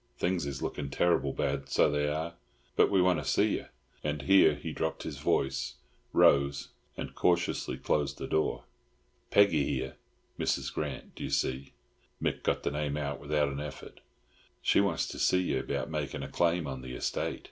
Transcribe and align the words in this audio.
Things 0.17 0.47
is 0.47 0.63
looking 0.63 0.89
terrible 0.89 1.31
bad, 1.31 1.69
so 1.69 1.87
they 1.91 2.07
are. 2.09 2.33
But 2.75 2.89
we 2.89 3.03
want 3.03 3.19
to 3.23 3.23
see 3.23 3.49
ye—" 3.57 3.65
and 4.03 4.23
here 4.23 4.55
he 4.55 4.71
dropped 4.73 5.03
his 5.03 5.19
voice, 5.19 5.75
rose, 6.11 6.69
and 6.97 7.13
cautiously 7.13 7.77
closed 7.77 8.17
the 8.17 8.25
door—"Peggy 8.25 9.63
here, 9.63 9.97
Mrs. 10.39 10.73
Grant, 10.73 11.13
d'ye 11.13 11.27
see,"—Mick 11.27 12.41
got 12.41 12.63
the 12.63 12.71
name 12.71 12.97
out 12.97 13.19
without 13.19 13.49
an 13.49 13.59
effort—"she 13.59 14.81
wants 14.81 15.07
to 15.07 15.19
see 15.19 15.43
ye 15.43 15.57
about 15.59 15.91
making 15.91 16.23
a 16.23 16.27
claim 16.27 16.65
on 16.65 16.81
the 16.81 16.95
estate. 16.95 17.39